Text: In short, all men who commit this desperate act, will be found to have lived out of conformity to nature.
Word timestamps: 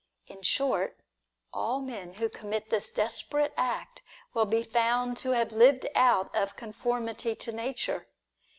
In 0.25 0.41
short, 0.41 0.99
all 1.53 1.79
men 1.79 2.15
who 2.15 2.27
commit 2.27 2.71
this 2.71 2.89
desperate 2.89 3.53
act, 3.55 4.01
will 4.33 4.47
be 4.47 4.63
found 4.63 5.15
to 5.17 5.29
have 5.33 5.51
lived 5.51 5.85
out 5.93 6.35
of 6.35 6.55
conformity 6.55 7.35
to 7.35 7.51
nature. 7.51 8.07